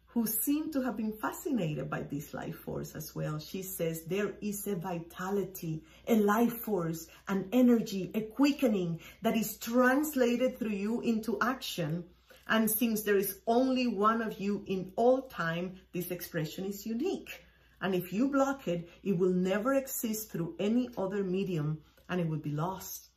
who 0.07 0.25
seemed 0.25 0.74
to 0.74 0.81
have 0.81 0.98
been 0.98 1.13
fascinated 1.13 1.89
by 1.89 2.01
this 2.01 2.33
life 2.33 2.55
force 2.55 2.95
as 2.95 3.13
well. 3.15 3.38
She 3.39 3.62
says, 3.62 4.03
there 4.05 4.33
is 4.41 4.65
a 4.65 4.75
vitality, 4.75 5.83
a 6.07 6.15
life 6.15 6.62
force, 6.62 7.07
an 7.27 7.50
energy, 7.51 8.12
a 8.15 8.21
quickening 8.21 9.00
that 9.21 9.38
is 9.38 9.57
translated 9.57 10.57
through 10.57 10.71
you 10.71 11.01
into 11.01 11.38
action. 11.41 12.03
And 12.48 12.69
since 12.69 13.03
there 13.03 13.17
is 13.17 13.39
only 13.45 13.86
one 13.86 14.24
of 14.24 14.39
you 14.39 14.63
in 14.65 14.91
all 14.95 15.24
time, 15.24 15.75
this 15.93 16.09
expression 16.09 16.65
is 16.65 16.88
unique. 16.88 17.45
And 17.81 17.95
if 17.95 18.12
you 18.12 18.29
block 18.29 18.67
it, 18.67 18.89
it 19.03 19.17
will 19.17 19.33
never 19.33 19.74
exist 19.74 20.31
through 20.31 20.55
any 20.59 20.89
other 20.98 21.24
medium 21.24 21.79
and 22.09 22.19
it 22.19 22.27
will 22.27 22.38
be 22.39 22.51
lost. 22.51 23.07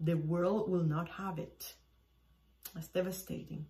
The 0.00 0.14
world 0.14 0.70
will 0.70 0.84
not 0.84 1.08
have 1.10 1.38
it. 1.38 1.74
That's 2.74 2.88
devastating. 2.88 3.66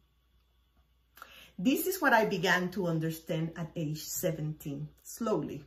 This 1.59 1.87
is 1.87 2.01
what 2.01 2.13
I 2.13 2.25
began 2.25 2.71
to 2.73 2.87
understand 2.87 3.53
at 3.57 3.73
age 3.75 4.05
17, 4.05 4.89
slowly. 5.03 5.65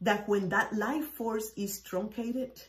That 0.00 0.28
when 0.28 0.50
that 0.50 0.72
life 0.74 1.06
force 1.06 1.52
is 1.56 1.80
truncated, 1.80 2.62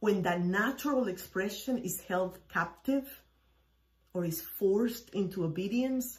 when 0.00 0.22
that 0.22 0.42
natural 0.42 1.08
expression 1.08 1.78
is 1.78 2.00
held 2.02 2.38
captive 2.52 3.22
or 4.12 4.24
is 4.24 4.42
forced 4.42 5.10
into 5.10 5.44
obedience, 5.44 6.18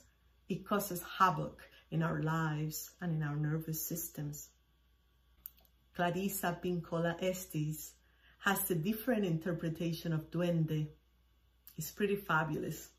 it 0.49 0.65
causes 0.65 1.03
havoc 1.19 1.61
in 1.93 2.01
our 2.01 2.23
lives 2.23 2.89
and 2.99 3.13
in 3.13 3.23
our 3.23 3.35
nervous 3.35 3.79
systems. 3.87 4.49
Clarissa 5.95 6.57
Pinkola 6.59 7.15
Estes 7.21 7.93
has 8.39 8.71
a 8.71 8.75
different 8.75 9.23
interpretation 9.23 10.11
of 10.11 10.31
duende. 10.31 10.87
It's 11.77 11.91
pretty 11.91 12.15
fabulous. 12.15 12.89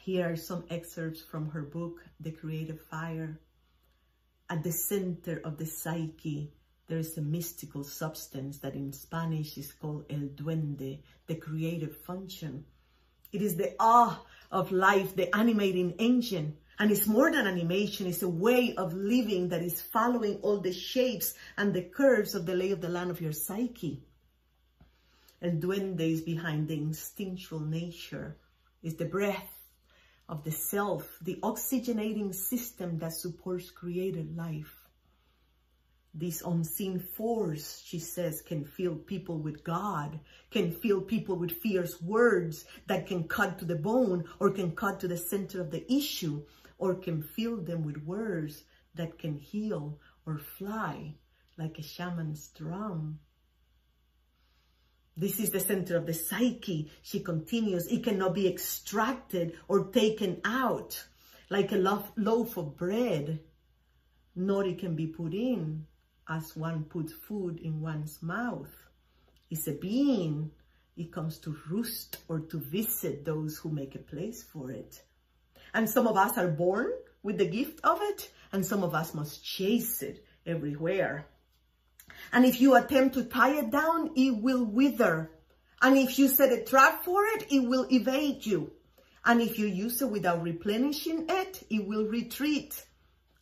Here 0.00 0.32
are 0.32 0.36
some 0.36 0.64
excerpts 0.70 1.20
from 1.20 1.50
her 1.50 1.60
book, 1.60 2.00
The 2.20 2.30
Creative 2.30 2.80
Fire. 2.80 3.38
At 4.48 4.64
the 4.64 4.72
center 4.72 5.42
of 5.44 5.58
the 5.58 5.66
psyche, 5.66 6.54
there 6.88 6.98
is 6.98 7.18
a 7.18 7.22
mystical 7.22 7.84
substance 7.84 8.58
that 8.58 8.74
in 8.74 8.92
Spanish 8.92 9.58
is 9.58 9.72
called 9.72 10.06
el 10.08 10.30
duende, 10.34 11.00
the 11.26 11.34
creative 11.34 11.96
function. 11.98 12.64
It 13.30 13.42
is 13.42 13.56
the 13.56 13.74
awe 13.78 14.24
of 14.50 14.72
life, 14.72 15.14
the 15.14 15.34
animating 15.36 15.92
engine 15.98 16.56
and 16.78 16.90
it's 16.90 17.06
more 17.06 17.30
than 17.30 17.46
animation, 17.46 18.06
it's 18.06 18.22
a 18.22 18.28
way 18.28 18.74
of 18.76 18.94
living 18.94 19.50
that 19.50 19.62
is 19.62 19.80
following 19.80 20.36
all 20.42 20.60
the 20.60 20.72
shapes 20.72 21.34
and 21.56 21.72
the 21.72 21.82
curves 21.82 22.34
of 22.34 22.46
the 22.46 22.54
lay 22.54 22.70
of 22.70 22.80
the 22.80 22.88
land 22.88 23.10
of 23.10 23.20
your 23.20 23.32
psyche. 23.32 24.02
El 25.40 25.52
duende 25.52 26.00
is 26.00 26.22
behind 26.22 26.68
the 26.68 26.78
instinctual 26.78 27.60
nature, 27.60 28.36
is 28.82 28.96
the 28.96 29.04
breath 29.04 29.52
of 30.28 30.44
the 30.44 30.50
self, 30.50 31.18
the 31.20 31.38
oxygenating 31.42 32.34
system 32.34 32.98
that 32.98 33.12
supports 33.12 33.70
created 33.70 34.36
life. 34.36 34.74
This 36.14 36.42
unseen 36.42 37.00
force, 37.00 37.82
she 37.84 37.98
says, 37.98 38.42
can 38.42 38.64
fill 38.64 38.96
people 38.96 39.38
with 39.38 39.64
God, 39.64 40.20
can 40.50 40.70
fill 40.70 41.00
people 41.00 41.36
with 41.36 41.52
fierce 41.52 42.00
words 42.00 42.64
that 42.86 43.06
can 43.06 43.24
cut 43.24 43.58
to 43.58 43.64
the 43.64 43.76
bone 43.76 44.24
or 44.38 44.50
can 44.50 44.72
cut 44.72 45.00
to 45.00 45.08
the 45.08 45.16
center 45.16 45.60
of 45.60 45.70
the 45.70 45.90
issue 45.92 46.42
or 46.82 46.96
can 46.96 47.22
fill 47.22 47.58
them 47.58 47.84
with 47.84 47.96
words 47.98 48.64
that 48.96 49.16
can 49.16 49.38
heal 49.38 50.00
or 50.26 50.36
fly 50.36 51.14
like 51.56 51.78
a 51.78 51.82
shaman's 51.82 52.48
drum. 52.48 53.20
This 55.16 55.38
is 55.38 55.50
the 55.50 55.60
center 55.60 55.96
of 55.96 56.06
the 56.06 56.12
psyche, 56.12 56.90
she 57.02 57.20
continues. 57.20 57.86
It 57.86 58.02
cannot 58.02 58.34
be 58.34 58.48
extracted 58.48 59.52
or 59.68 59.92
taken 59.92 60.40
out 60.44 61.00
like 61.50 61.70
a 61.70 62.02
loaf 62.16 62.56
of 62.56 62.76
bread, 62.76 63.38
nor 64.34 64.64
it 64.64 64.80
can 64.80 64.96
be 64.96 65.06
put 65.06 65.34
in 65.34 65.86
as 66.28 66.56
one 66.56 66.82
puts 66.82 67.12
food 67.12 67.60
in 67.60 67.80
one's 67.80 68.20
mouth. 68.24 68.74
It's 69.50 69.68
a 69.68 69.72
being. 69.72 70.50
It 70.96 71.12
comes 71.12 71.38
to 71.44 71.56
roost 71.70 72.18
or 72.26 72.40
to 72.40 72.58
visit 72.58 73.24
those 73.24 73.56
who 73.56 73.70
make 73.70 73.94
a 73.94 74.00
place 74.00 74.42
for 74.42 74.72
it. 74.72 75.00
And 75.74 75.88
some 75.88 76.06
of 76.06 76.16
us 76.16 76.36
are 76.36 76.48
born 76.48 76.92
with 77.22 77.38
the 77.38 77.46
gift 77.48 77.80
of 77.84 78.00
it, 78.02 78.30
and 78.52 78.64
some 78.64 78.82
of 78.84 78.94
us 78.94 79.14
must 79.14 79.44
chase 79.44 80.02
it 80.02 80.24
everywhere. 80.46 81.26
And 82.32 82.44
if 82.44 82.60
you 82.60 82.74
attempt 82.74 83.14
to 83.14 83.24
tie 83.24 83.58
it 83.58 83.70
down, 83.70 84.10
it 84.16 84.42
will 84.42 84.64
wither. 84.64 85.30
And 85.80 85.96
if 85.96 86.18
you 86.18 86.28
set 86.28 86.52
a 86.52 86.64
trap 86.64 87.04
for 87.04 87.24
it, 87.24 87.46
it 87.50 87.60
will 87.60 87.86
evade 87.90 88.44
you. 88.44 88.72
And 89.24 89.40
if 89.40 89.58
you 89.58 89.66
use 89.66 90.02
it 90.02 90.10
without 90.10 90.42
replenishing 90.42 91.26
it, 91.28 91.62
it 91.70 91.86
will 91.86 92.06
retreat. 92.06 92.84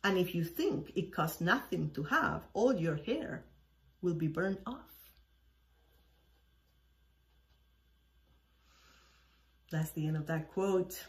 And 0.03 0.17
if 0.17 0.33
you 0.33 0.43
think 0.43 0.91
it 0.95 1.13
costs 1.13 1.41
nothing 1.41 1.91
to 1.91 2.03
have, 2.03 2.43
all 2.53 2.73
your 2.73 2.95
hair 2.95 3.45
will 4.01 4.13
be 4.13 4.27
burned 4.27 4.59
off. 4.65 4.77
That's 9.71 9.91
the 9.91 10.07
end 10.07 10.17
of 10.17 10.27
that 10.27 10.51
quote. 10.51 11.01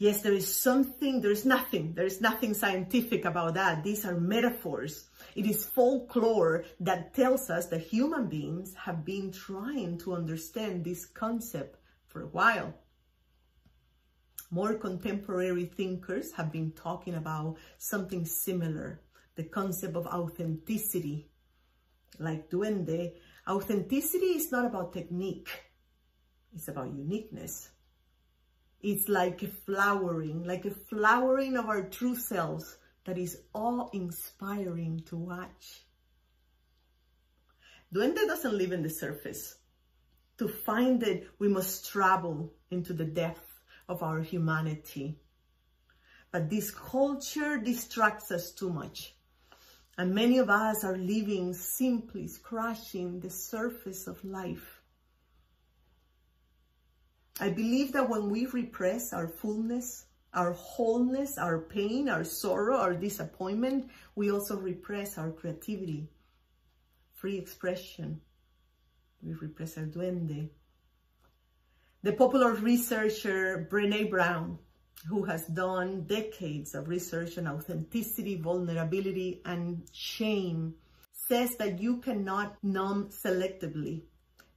Yes, 0.00 0.22
there 0.22 0.32
is 0.32 0.56
something, 0.56 1.20
there 1.20 1.30
is 1.30 1.44
nothing, 1.44 1.92
there 1.92 2.06
is 2.06 2.22
nothing 2.22 2.54
scientific 2.54 3.26
about 3.26 3.52
that. 3.52 3.84
These 3.84 4.06
are 4.06 4.18
metaphors. 4.18 5.10
It 5.34 5.44
is 5.44 5.66
folklore 5.66 6.64
that 6.80 7.12
tells 7.12 7.50
us 7.50 7.66
that 7.66 7.82
human 7.82 8.26
beings 8.26 8.74
have 8.76 9.04
been 9.04 9.30
trying 9.30 9.98
to 9.98 10.14
understand 10.14 10.86
this 10.86 11.04
concept 11.04 11.76
for 12.06 12.22
a 12.22 12.28
while. 12.28 12.72
More 14.50 14.72
contemporary 14.72 15.66
thinkers 15.66 16.32
have 16.32 16.50
been 16.50 16.72
talking 16.72 17.16
about 17.16 17.58
something 17.76 18.24
similar, 18.24 19.02
the 19.34 19.44
concept 19.44 19.96
of 19.96 20.06
authenticity. 20.06 21.28
Like 22.18 22.48
Duende, 22.48 23.16
authenticity 23.46 24.32
is 24.40 24.50
not 24.50 24.64
about 24.64 24.94
technique, 24.94 25.50
it's 26.54 26.68
about 26.68 26.86
uniqueness. 26.86 27.69
It's 28.82 29.08
like 29.08 29.42
a 29.42 29.48
flowering, 29.48 30.44
like 30.44 30.64
a 30.64 30.70
flowering 30.70 31.56
of 31.56 31.66
our 31.66 31.82
true 31.82 32.16
selves 32.16 32.78
that 33.04 33.18
is 33.18 33.42
awe-inspiring 33.52 35.02
to 35.06 35.16
watch. 35.16 35.84
Duende 37.94 38.26
doesn't 38.26 38.56
live 38.56 38.72
in 38.72 38.82
the 38.82 38.90
surface. 38.90 39.56
To 40.38 40.48
find 40.48 41.02
it, 41.02 41.28
we 41.38 41.48
must 41.48 41.90
travel 41.90 42.54
into 42.70 42.94
the 42.94 43.04
depth 43.04 43.60
of 43.88 44.02
our 44.02 44.20
humanity. 44.20 45.18
But 46.30 46.48
this 46.48 46.70
culture 46.70 47.58
distracts 47.58 48.30
us 48.30 48.52
too 48.52 48.70
much. 48.70 49.14
And 49.98 50.14
many 50.14 50.38
of 50.38 50.48
us 50.48 50.84
are 50.84 50.96
living 50.96 51.52
simply 51.52 52.28
scratching 52.28 53.20
the 53.20 53.28
surface 53.28 54.06
of 54.06 54.24
life. 54.24 54.79
I 57.40 57.48
believe 57.48 57.92
that 57.92 58.08
when 58.08 58.28
we 58.28 58.44
repress 58.46 59.14
our 59.14 59.26
fullness, 59.26 60.04
our 60.34 60.52
wholeness, 60.52 61.38
our 61.38 61.58
pain, 61.58 62.10
our 62.10 62.22
sorrow, 62.22 62.76
our 62.76 62.94
disappointment, 62.94 63.90
we 64.14 64.30
also 64.30 64.58
repress 64.58 65.16
our 65.16 65.30
creativity, 65.30 66.08
free 67.14 67.38
expression. 67.38 68.20
We 69.22 69.32
repress 69.32 69.78
our 69.78 69.84
duende. 69.84 70.50
The 72.02 72.12
popular 72.12 72.52
researcher 72.52 73.66
Brene 73.70 74.10
Brown, 74.10 74.58
who 75.08 75.24
has 75.24 75.46
done 75.46 76.04
decades 76.04 76.74
of 76.74 76.88
research 76.88 77.38
on 77.38 77.48
authenticity, 77.48 78.36
vulnerability, 78.36 79.40
and 79.46 79.88
shame, 79.92 80.74
says 81.12 81.56
that 81.56 81.80
you 81.80 81.98
cannot 81.98 82.56
numb 82.62 83.08
selectively. 83.08 84.02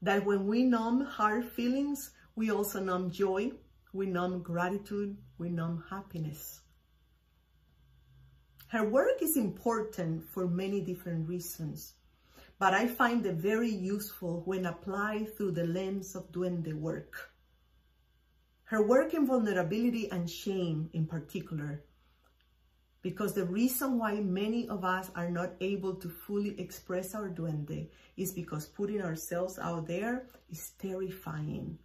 That 0.01 0.25
when 0.25 0.47
we 0.47 0.63
numb 0.63 1.05
hard 1.05 1.45
feelings, 1.45 2.11
we 2.35 2.51
also 2.51 2.79
numb 2.79 3.11
joy, 3.11 3.51
we 3.93 4.07
numb 4.07 4.41
gratitude, 4.41 5.15
we 5.37 5.49
numb 5.49 5.83
happiness. 5.89 6.61
Her 8.67 8.89
work 8.89 9.21
is 9.21 9.37
important 9.37 10.23
for 10.29 10.47
many 10.47 10.81
different 10.81 11.27
reasons, 11.29 11.93
but 12.57 12.73
I 12.73 12.87
find 12.87 13.23
it 13.25 13.35
very 13.35 13.69
useful 13.69 14.41
when 14.45 14.65
applied 14.65 15.37
through 15.37 15.51
the 15.51 15.67
lens 15.67 16.15
of 16.15 16.31
duende 16.31 16.73
work. 16.73 17.29
Her 18.63 18.81
work 18.81 19.13
in 19.13 19.27
vulnerability 19.27 20.09
and 20.09 20.27
shame 20.27 20.89
in 20.93 21.05
particular, 21.05 21.83
because 23.03 23.33
the 23.33 23.45
reason 23.45 23.99
why 23.99 24.15
many 24.21 24.67
of 24.69 24.83
us 24.83 25.11
are 25.15 25.29
not 25.29 25.51
able 25.61 25.93
to 25.95 26.09
fully 26.09 26.59
express 26.59 27.13
our 27.13 27.29
duende 27.29 27.89
is 28.17 28.31
because 28.31 28.65
putting 28.65 29.03
ourselves 29.03 29.59
out 29.59 29.85
there 29.85 30.25
is 30.49 30.71
terrifying. 30.79 31.77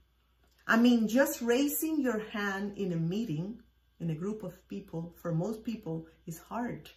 I 0.70 0.76
mean, 0.76 1.08
just 1.08 1.40
raising 1.40 1.98
your 2.02 2.18
hand 2.18 2.76
in 2.76 2.92
a 2.92 2.96
meeting, 2.96 3.62
in 4.00 4.10
a 4.10 4.14
group 4.14 4.42
of 4.42 4.68
people, 4.68 5.14
for 5.16 5.32
most 5.32 5.64
people 5.64 6.06
is 6.26 6.38
hard. 6.38 6.90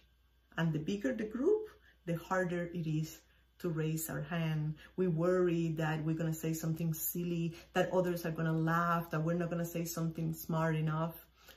And 0.58 0.74
the 0.74 0.78
bigger 0.78 1.14
the 1.14 1.24
group, 1.24 1.70
the 2.04 2.16
harder 2.16 2.68
it 2.74 2.86
is 2.86 3.20
to 3.60 3.70
raise 3.70 4.10
our 4.10 4.20
hand. 4.20 4.74
We 4.96 5.08
worry 5.08 5.68
that 5.78 6.04
we're 6.04 6.16
going 6.16 6.30
to 6.30 6.38
say 6.38 6.52
something 6.52 6.92
silly, 6.92 7.54
that 7.72 7.90
others 7.94 8.26
are 8.26 8.30
going 8.30 8.44
to 8.44 8.52
laugh, 8.52 9.08
that 9.08 9.22
we're 9.22 9.38
not 9.38 9.48
going 9.48 9.64
to 9.64 9.70
say 9.70 9.86
something 9.86 10.34
smart 10.34 10.76
enough. 10.76 11.14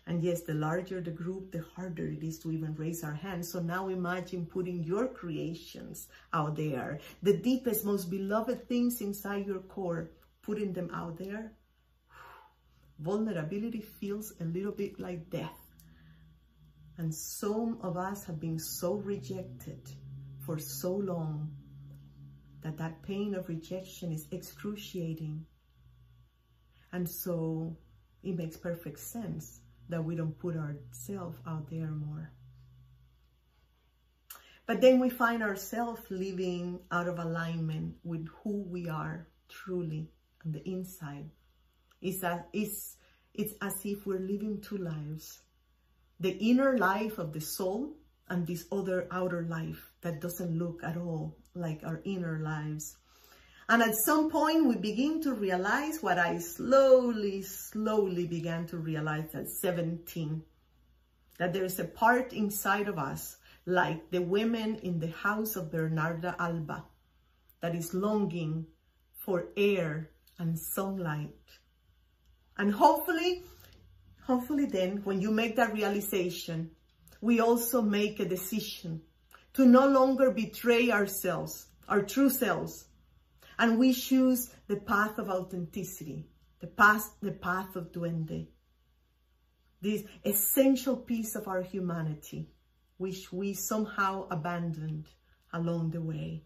And 0.07 0.23
yes, 0.23 0.39
the 0.43 0.53
larger 0.53 1.01
the 1.01 1.11
group, 1.11 1.51
the 1.51 1.65
harder 1.75 2.07
it 2.07 2.23
is 2.23 2.39
to 2.39 2.51
even 2.53 2.75
raise 2.75 3.03
our 3.03 3.13
hands. 3.13 3.51
So 3.51 3.59
now 3.59 3.89
imagine 3.89 4.45
putting 4.45 4.85
your 4.85 5.09
creations 5.09 6.07
out 6.31 6.55
there, 6.55 7.01
the 7.23 7.35
deepest, 7.35 7.83
most 7.83 8.09
beloved 8.09 8.69
things 8.69 9.01
inside 9.01 9.45
your 9.45 9.59
core, 9.59 10.11
putting 10.43 10.71
them 10.71 10.89
out 10.93 11.17
there 11.17 11.51
vulnerability 12.99 13.81
feels 13.81 14.33
a 14.39 14.45
little 14.45 14.71
bit 14.71 14.99
like 14.99 15.29
death. 15.29 15.59
And 16.97 17.13
some 17.13 17.79
of 17.81 17.97
us 17.97 18.23
have 18.25 18.39
been 18.39 18.59
so 18.59 18.95
rejected 18.95 19.81
for 20.45 20.57
so 20.57 20.95
long 20.95 21.51
that 22.61 22.77
that 22.77 23.03
pain 23.03 23.35
of 23.35 23.49
rejection 23.49 24.11
is 24.11 24.27
excruciating. 24.31 25.45
And 26.93 27.09
so 27.09 27.77
it 28.23 28.35
makes 28.35 28.57
perfect 28.57 28.99
sense 28.99 29.59
that 29.89 30.03
we 30.03 30.15
don't 30.15 30.37
put 30.39 30.55
ourselves 30.55 31.37
out 31.45 31.69
there 31.69 31.91
more. 31.91 32.31
But 34.65 34.81
then 34.81 34.99
we 34.99 35.09
find 35.09 35.43
ourselves 35.43 36.01
living 36.09 36.79
out 36.91 37.07
of 37.07 37.19
alignment 37.19 37.95
with 38.03 38.27
who 38.43 38.63
we 38.63 38.89
are 38.89 39.27
truly 39.47 40.09
on 40.43 40.53
the 40.53 40.67
inside. 40.67 41.29
It's, 42.05 42.23
it's, 42.53 42.97
it's 43.33 43.53
as 43.61 43.83
if 43.83 44.05
we're 44.05 44.19
living 44.19 44.61
two 44.61 44.77
lives. 44.77 45.41
The 46.19 46.37
inner 46.37 46.77
life 46.77 47.17
of 47.17 47.33
the 47.33 47.41
soul 47.41 47.93
and 48.29 48.45
this 48.45 48.65
other 48.71 49.07
outer 49.11 49.43
life 49.49 49.91
that 50.01 50.21
doesn't 50.21 50.57
look 50.57 50.83
at 50.83 50.97
all 50.97 51.35
like 51.55 51.81
our 51.83 52.01
inner 52.05 52.39
lives. 52.39 52.97
And 53.67 53.81
at 53.81 53.95
some 53.95 54.29
point, 54.29 54.67
we 54.67 54.75
begin 54.75 55.21
to 55.23 55.33
realize 55.33 56.03
what 56.03 56.19
I 56.19 56.37
slowly, 56.37 57.41
slowly 57.41 58.27
began 58.27 58.67
to 58.67 58.77
realize 58.77 59.33
at 59.33 59.49
17, 59.49 60.43
that 61.39 61.53
there 61.53 61.63
is 61.63 61.79
a 61.79 61.85
part 61.85 62.33
inside 62.33 62.87
of 62.87 62.99
us, 62.99 63.37
like 63.65 64.11
the 64.11 64.21
women 64.21 64.75
in 64.83 64.99
the 64.99 65.09
house 65.09 65.55
of 65.55 65.71
Bernarda 65.71 66.35
Alba, 66.37 66.85
that 67.61 67.73
is 67.73 67.95
longing 67.95 68.67
for 69.11 69.47
air 69.57 70.11
and 70.37 70.59
sunlight. 70.59 71.33
And 72.57 72.71
hopefully, 72.71 73.43
hopefully 74.23 74.65
then, 74.65 75.01
when 75.03 75.21
you 75.21 75.31
make 75.31 75.55
that 75.57 75.73
realization, 75.73 76.71
we 77.21 77.39
also 77.39 77.81
make 77.81 78.19
a 78.19 78.25
decision 78.25 79.01
to 79.53 79.65
no 79.65 79.87
longer 79.87 80.31
betray 80.31 80.91
ourselves, 80.91 81.67
our 81.87 82.01
true 82.01 82.29
selves, 82.29 82.85
and 83.57 83.79
we 83.79 83.93
choose 83.93 84.51
the 84.67 84.75
path 84.75 85.17
of 85.17 85.29
authenticity, 85.29 86.27
the 86.59 86.67
path, 86.67 87.15
the 87.21 87.31
path 87.31 87.75
of 87.75 87.91
duende, 87.91 88.47
this 89.81 90.03
essential 90.25 90.97
piece 90.97 91.35
of 91.35 91.47
our 91.47 91.61
humanity, 91.61 92.49
which 92.97 93.31
we 93.31 93.53
somehow 93.53 94.27
abandoned 94.29 95.05
along 95.53 95.91
the 95.91 96.01
way. 96.01 96.43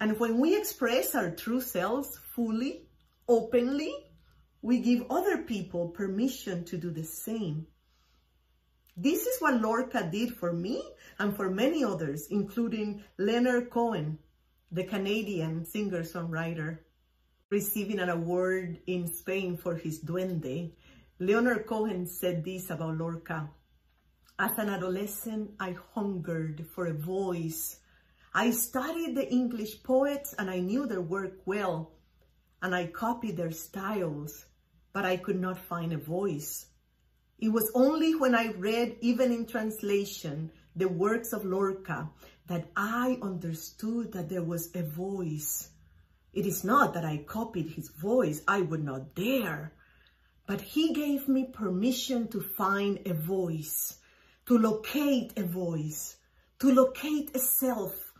And 0.00 0.18
when 0.18 0.40
we 0.40 0.56
express 0.56 1.14
our 1.14 1.30
true 1.30 1.60
selves 1.60 2.18
fully, 2.34 2.86
openly, 3.28 3.94
we 4.64 4.78
give 4.78 5.04
other 5.10 5.42
people 5.42 5.88
permission 5.88 6.64
to 6.64 6.78
do 6.78 6.90
the 6.90 7.04
same. 7.04 7.66
This 8.96 9.26
is 9.26 9.38
what 9.38 9.60
Lorca 9.60 10.08
did 10.10 10.34
for 10.34 10.54
me 10.54 10.82
and 11.18 11.36
for 11.36 11.50
many 11.50 11.84
others, 11.84 12.28
including 12.30 13.04
Leonard 13.18 13.68
Cohen, 13.68 14.18
the 14.72 14.84
Canadian 14.84 15.66
singer-songwriter, 15.66 16.78
receiving 17.50 17.98
an 17.98 18.08
award 18.08 18.78
in 18.86 19.06
Spain 19.06 19.58
for 19.58 19.74
his 19.74 20.00
duende. 20.00 20.72
Leonard 21.20 21.66
Cohen 21.66 22.06
said 22.06 22.42
this 22.42 22.70
about 22.70 22.96
Lorca. 22.96 23.50
As 24.38 24.56
an 24.56 24.70
adolescent, 24.70 25.50
I 25.60 25.76
hungered 25.94 26.64
for 26.74 26.86
a 26.86 26.94
voice. 26.94 27.80
I 28.32 28.50
studied 28.50 29.14
the 29.14 29.30
English 29.30 29.82
poets 29.82 30.34
and 30.38 30.48
I 30.48 30.60
knew 30.60 30.86
their 30.86 31.02
work 31.02 31.42
well, 31.44 31.92
and 32.62 32.74
I 32.74 32.86
copied 32.86 33.36
their 33.36 33.52
styles, 33.52 34.46
but 34.94 35.04
I 35.04 35.16
could 35.18 35.40
not 35.40 35.58
find 35.58 35.92
a 35.92 35.98
voice. 35.98 36.66
It 37.38 37.48
was 37.48 37.70
only 37.74 38.14
when 38.14 38.34
I 38.34 38.52
read, 38.52 38.96
even 39.00 39.32
in 39.32 39.44
translation, 39.44 40.52
the 40.76 40.88
works 40.88 41.32
of 41.32 41.44
Lorca 41.44 42.08
that 42.46 42.68
I 42.76 43.18
understood 43.20 44.12
that 44.12 44.28
there 44.28 44.44
was 44.44 44.74
a 44.74 44.82
voice. 44.82 45.68
It 46.32 46.46
is 46.46 46.62
not 46.62 46.94
that 46.94 47.04
I 47.04 47.18
copied 47.18 47.70
his 47.70 47.88
voice, 47.88 48.40
I 48.46 48.60
would 48.60 48.84
not 48.84 49.16
dare. 49.16 49.72
But 50.46 50.60
he 50.60 50.92
gave 50.92 51.26
me 51.26 51.44
permission 51.52 52.28
to 52.28 52.40
find 52.40 53.00
a 53.04 53.14
voice, 53.14 53.98
to 54.46 54.56
locate 54.56 55.36
a 55.36 55.42
voice, 55.42 56.16
to 56.60 56.72
locate 56.72 57.34
a 57.34 57.40
self, 57.40 58.12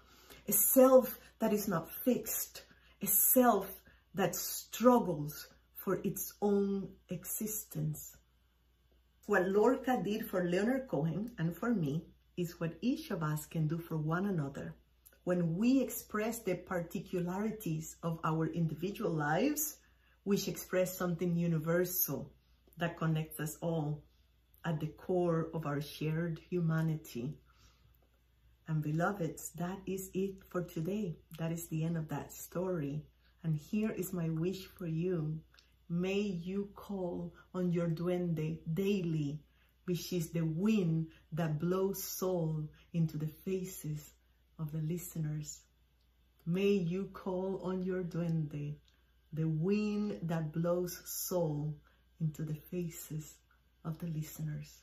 a 0.48 0.52
self 0.52 1.20
that 1.38 1.52
is 1.52 1.68
not 1.68 1.90
fixed, 2.04 2.62
a 3.00 3.06
self 3.06 3.68
that 4.14 4.34
struggles 4.34 5.48
for 5.84 6.00
its 6.02 6.32
own 6.40 6.88
existence. 7.10 8.16
What 9.26 9.46
Lorca 9.48 10.00
did 10.02 10.26
for 10.26 10.48
Leonard 10.48 10.88
Cohen 10.88 11.32
and 11.36 11.54
for 11.54 11.74
me 11.74 12.06
is 12.38 12.58
what 12.58 12.78
each 12.80 13.10
of 13.10 13.22
us 13.22 13.44
can 13.44 13.68
do 13.68 13.76
for 13.76 13.98
one 13.98 14.24
another. 14.24 14.74
When 15.24 15.56
we 15.56 15.82
express 15.82 16.38
the 16.38 16.54
particularities 16.54 17.96
of 18.02 18.18
our 18.24 18.46
individual 18.46 19.10
lives, 19.10 19.76
which 20.22 20.48
express 20.48 20.96
something 20.96 21.36
universal 21.36 22.32
that 22.78 22.96
connects 22.96 23.38
us 23.38 23.58
all 23.60 24.02
at 24.64 24.80
the 24.80 24.86
core 24.86 25.48
of 25.52 25.66
our 25.66 25.82
shared 25.82 26.40
humanity. 26.48 27.34
And 28.68 28.82
beloveds, 28.82 29.50
that 29.56 29.80
is 29.84 30.10
it 30.14 30.36
for 30.48 30.62
today. 30.62 31.16
That 31.38 31.52
is 31.52 31.68
the 31.68 31.84
end 31.84 31.98
of 31.98 32.08
that 32.08 32.32
story. 32.32 33.02
And 33.42 33.54
here 33.54 33.90
is 33.90 34.14
my 34.14 34.30
wish 34.30 34.64
for 34.64 34.86
you. 34.86 35.40
May 35.88 36.20
you 36.20 36.70
call 36.74 37.34
on 37.54 37.72
your 37.72 37.88
duende 37.88 38.58
daily 38.72 39.40
which 39.84 40.12
is 40.12 40.30
the 40.30 40.44
wind 40.44 41.08
that 41.32 41.58
blows 41.58 42.02
soul 42.02 42.68
into 42.92 43.18
the 43.18 43.26
faces 43.44 44.12
of 44.58 44.72
the 44.72 44.78
listeners. 44.78 45.60
May 46.46 46.72
you 46.72 47.10
call 47.12 47.60
on 47.62 47.82
your 47.82 48.02
duende, 48.02 48.76
the 49.32 49.48
wind 49.48 50.20
that 50.22 50.52
blows 50.52 51.00
soul 51.04 51.74
into 52.20 52.42
the 52.42 52.54
faces 52.54 53.34
of 53.84 53.98
the 53.98 54.06
listeners. 54.06 54.82